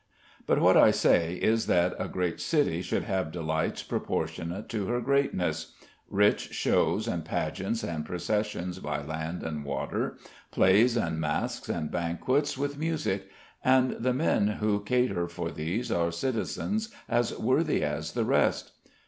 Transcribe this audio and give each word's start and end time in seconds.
But 0.47 0.59
what 0.59 0.77
I 0.77 0.89
say 0.89 1.35
is 1.35 1.67
that 1.67 1.93
a 1.99 2.07
great 2.07 2.41
city 2.41 2.81
should 2.81 3.03
have 3.03 3.31
delights 3.31 3.83
proportionate 3.83 4.67
to 4.69 4.87
her 4.87 4.99
greatness; 4.99 5.75
rich 6.09 6.55
shows 6.55 7.07
and 7.07 7.23
pageants 7.23 7.83
and 7.83 8.03
processions 8.03 8.79
by 8.79 9.03
land 9.03 9.43
and 9.43 9.63
water; 9.63 10.17
plays 10.49 10.97
and 10.97 11.19
masques 11.21 11.69
and 11.69 11.91
banquets 11.91 12.57
with 12.57 12.79
music; 12.79 13.29
and 13.63 13.91
the 13.91 14.11
men 14.11 14.47
who 14.47 14.81
cater 14.83 15.27
for 15.27 15.51
these 15.51 15.91
are 15.91 16.11
citizens 16.11 16.89
as 17.07 17.37
worthy 17.37 17.83
as 17.83 18.13
the 18.13 18.25
rest. 18.25 18.71